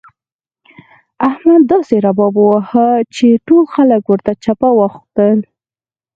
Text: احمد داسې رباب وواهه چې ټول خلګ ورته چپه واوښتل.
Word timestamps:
احمد 1.29 1.61
داسې 1.73 1.95
رباب 2.05 2.33
وواهه 2.39 2.87
چې 3.15 3.27
ټول 3.47 3.63
خلګ 3.73 4.01
ورته 4.11 4.31
چپه 4.43 4.69
واوښتل. 4.77 5.37